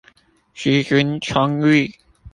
[0.55, 1.93] 資金充裕